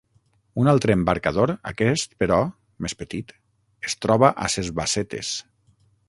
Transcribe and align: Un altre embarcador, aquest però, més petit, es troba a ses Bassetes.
Un 0.61 0.69
altre 0.69 0.93
embarcador, 0.99 1.51
aquest 1.71 2.15
però, 2.23 2.39
més 2.85 2.97
petit, 3.01 3.33
es 3.89 3.97
troba 4.07 4.31
a 4.47 4.51
ses 4.55 4.71
Bassetes. 4.81 5.35